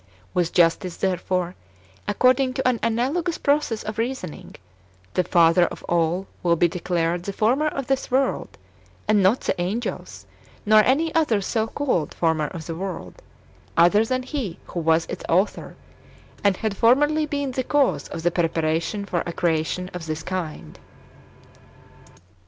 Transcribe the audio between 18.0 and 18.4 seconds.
of the